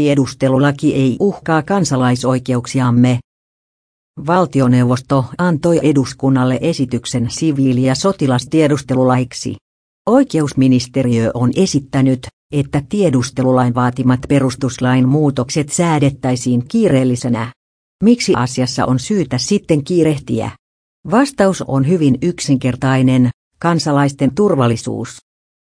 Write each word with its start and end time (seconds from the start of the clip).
Tiedustelulaki 0.00 0.94
ei 0.94 1.16
uhkaa 1.20 1.62
kansalaisoikeuksiamme. 1.62 3.18
Valtioneuvosto 4.26 5.24
antoi 5.38 5.80
eduskunnalle 5.82 6.58
esityksen 6.62 7.30
siviili- 7.30 7.82
ja 7.82 7.94
sotilastiedustelulaiksi. 7.94 9.56
Oikeusministeriö 10.06 11.30
on 11.34 11.50
esittänyt, 11.56 12.26
että 12.52 12.82
tiedustelulain 12.88 13.74
vaatimat 13.74 14.20
perustuslain 14.28 15.08
muutokset 15.08 15.68
säädettäisiin 15.68 16.68
kiireellisenä. 16.68 17.52
Miksi 18.04 18.34
asiassa 18.36 18.86
on 18.86 18.98
syytä 18.98 19.38
sitten 19.38 19.84
kiirehtiä? 19.84 20.50
Vastaus 21.10 21.62
on 21.62 21.88
hyvin 21.88 22.18
yksinkertainen, 22.22 23.30
kansalaisten 23.58 24.34
turvallisuus. 24.34 25.16